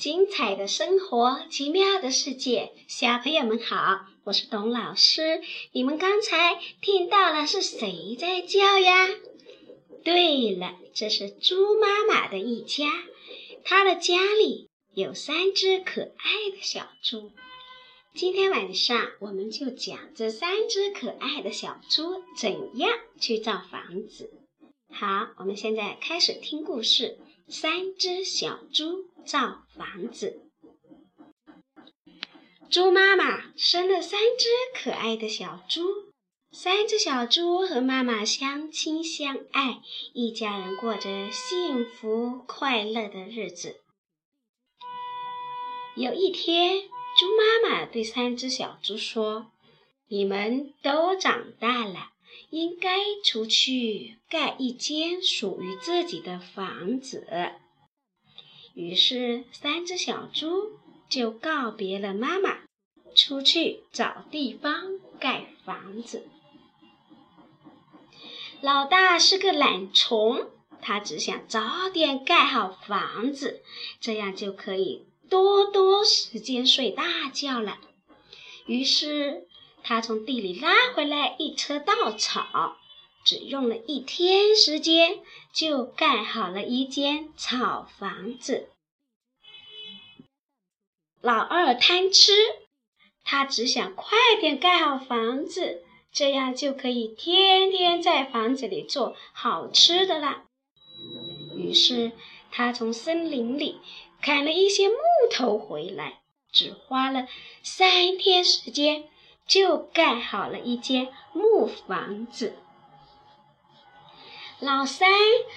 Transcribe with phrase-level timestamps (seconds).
[0.00, 5.42] 精彩的生活，奇妙的世界，小朋友们好，我是董老师。
[5.72, 9.08] 你们刚才听到了是谁在叫呀？
[10.02, 12.86] 对了，这是猪妈妈的一家，
[13.62, 17.32] 她的家里有三只可爱的小猪。
[18.14, 24.30] 今天晚上我们就讲这三只可爱的小猪怎样去造房子。
[24.90, 27.18] 好，我们现在开始听故事。
[27.52, 30.50] 三只小猪造房子。
[32.68, 35.84] 猪妈妈生了三只可爱的小猪，
[36.50, 39.82] 三只小猪和妈妈相亲相爱，
[40.14, 43.76] 一家人过着幸福快乐的日子。
[45.94, 46.80] 有一天，
[47.16, 49.52] 猪妈妈对三只小猪说
[50.10, 52.10] ：“你们都长大了。”
[52.50, 52.90] 应该
[53.24, 57.28] 出去盖一间属于自己的房子。
[58.80, 60.78] 于是，三只小猪
[61.10, 62.60] 就告别了妈妈，
[63.14, 66.26] 出去找地方盖房子。
[68.62, 70.48] 老大是个懒虫，
[70.80, 73.62] 他只想早点盖好房子，
[74.00, 77.78] 这样就可以多多时间睡大觉了。
[78.66, 79.46] 于是。
[79.82, 82.76] 他从地里拉回来一车稻草，
[83.24, 85.20] 只用了一天时间
[85.52, 88.68] 就盖好了一间草房子。
[91.20, 92.32] 老二贪吃，
[93.24, 95.82] 他只想快点盖好房子，
[96.12, 100.44] 这样就可以天天在房子里做好吃的啦。
[101.56, 102.12] 于是
[102.50, 103.78] 他从森林里
[104.20, 104.96] 砍了一些木
[105.30, 107.28] 头回来，只花了
[107.62, 109.08] 三天时间。
[109.46, 112.54] 就盖好了一间木房子。
[114.60, 115.08] 老三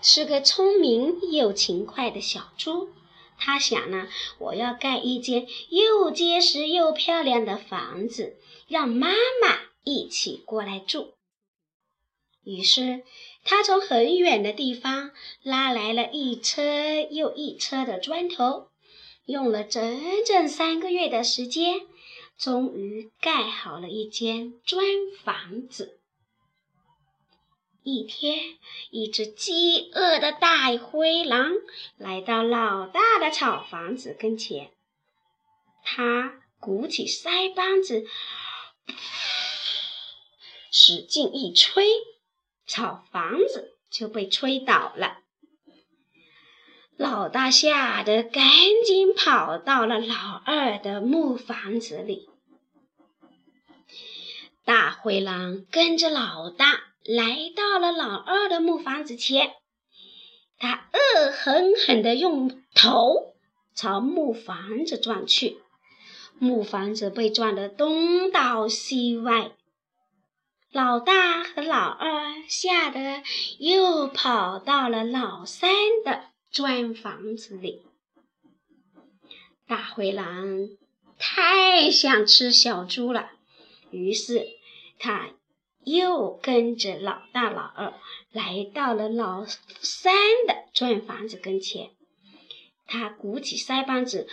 [0.00, 2.90] 是个聪明又勤快的小猪，
[3.36, 4.06] 他想呢，
[4.38, 8.36] 我要盖一间又结实又漂亮的房子，
[8.68, 11.14] 让妈妈一起过来住。
[12.44, 13.02] 于是，
[13.42, 15.10] 他从很远的地方
[15.42, 18.68] 拉来了一车又一车的砖头，
[19.24, 21.80] 用了整整三个月的时间。
[22.38, 24.84] 终于盖好了一间砖
[25.22, 26.00] 房子。
[27.84, 28.38] 一天，
[28.90, 31.52] 一只饥饿的大灰狼
[31.98, 34.72] 来到老大的草房子跟前，
[35.84, 38.06] 他鼓起腮帮子，
[40.72, 41.84] 使劲一吹，
[42.66, 45.18] 草房子就被吹倒了。
[46.96, 48.42] 老大吓得赶
[48.86, 52.30] 紧跑到了老二的木房子里。
[54.64, 59.52] 大灰狼跟着老大来到了老二的木房子前，
[60.58, 63.34] 他恶狠狠地用头
[63.74, 65.58] 朝木房子撞去，
[66.38, 69.52] 木房子被撞得东倒西歪。
[70.72, 73.22] 老大和老二吓得
[73.58, 75.70] 又跑到了老三
[76.04, 76.24] 的。
[76.50, 77.82] 砖房子里，
[79.66, 80.68] 大灰狼
[81.18, 83.32] 太想吃小猪了，
[83.90, 84.46] 于是
[85.00, 85.30] 他
[85.84, 87.94] 又跟着老大、老二
[88.32, 90.14] 来到了老三
[90.46, 91.90] 的砖房子跟前。
[92.86, 94.28] 他鼓起腮帮子，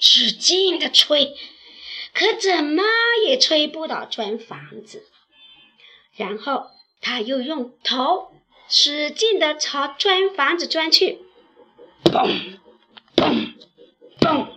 [0.00, 1.36] 使劲的吹，
[2.12, 2.82] 可怎么
[3.26, 5.06] 也吹不倒砖房子。
[6.16, 6.70] 然后。
[7.00, 8.32] 他又用头
[8.68, 11.20] 使劲的朝砖房子钻去，
[12.02, 12.58] 嘣
[13.14, 13.54] 嘣
[14.18, 14.48] 嘣！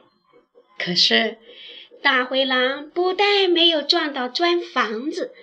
[0.80, 1.38] 可是
[2.02, 5.34] 大灰狼不但没有撞到砖房子，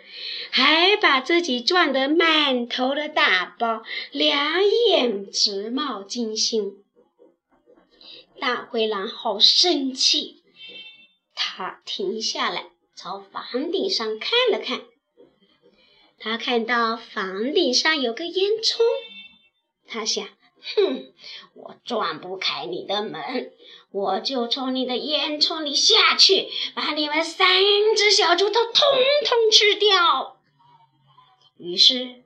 [0.51, 6.83] 还把自己撞得满头的大包，两眼直冒金星。
[8.41, 10.43] 大灰狼好生气，
[11.35, 14.83] 他停下来，朝房顶上看了看。
[16.19, 18.79] 他看到房顶上有个烟囱，
[19.87, 20.29] 他想：
[20.61, 21.13] 哼，
[21.55, 23.53] 我撞不开你的门，
[23.91, 27.63] 我就从你的烟囱里下去，把你们三
[27.97, 28.73] 只小猪头通
[29.25, 30.37] 通吃掉。
[31.59, 32.23] 于是，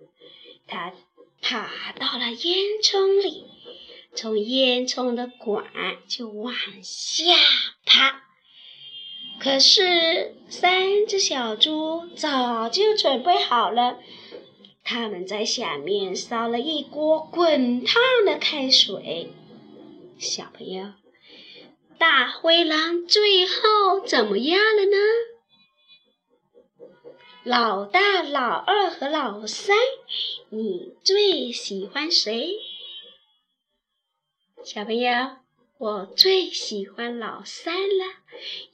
[0.67, 0.93] 他
[1.41, 3.47] 爬到了烟囱里，
[4.15, 5.65] 从烟囱的管
[6.07, 7.25] 就往下
[7.85, 8.23] 爬。
[9.41, 13.99] 可是，三只小猪早就准备好了，
[14.85, 19.31] 他们在下面烧了一锅滚烫的开水。
[20.19, 20.93] 小朋友，
[21.99, 24.97] 大灰狼最后怎么样了呢？
[27.45, 29.77] 老大、老二和老三，
[30.51, 32.55] 你最喜欢谁？
[34.65, 35.39] 小朋友，
[35.79, 38.05] 我最喜欢老三了，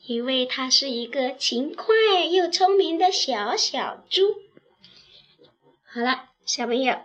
[0.05, 1.95] 因为他是一个勤快
[2.31, 4.43] 又聪明的小小猪。
[5.91, 6.99] 好了，小朋友，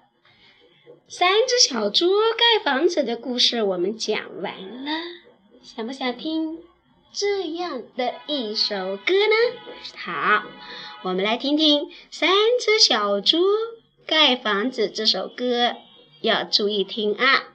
[1.08, 4.92] 三只小猪盖房子的故事我们讲完了，
[5.62, 6.60] 想不想听
[7.14, 9.36] 这样的一首歌呢？
[9.96, 10.44] 好，
[11.04, 13.42] 我们来听听《三只小猪
[14.06, 15.78] 盖房子》这首歌，
[16.20, 17.54] 要注意听啊！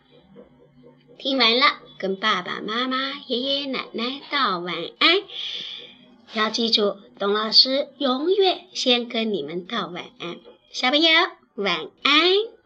[1.19, 5.22] 听完了，跟爸爸妈妈、爷爷奶奶道晚安。
[6.32, 10.38] 要记住，董老师永远先跟你们道晚安。
[10.70, 11.09] 小朋友，
[11.55, 12.57] 晚安。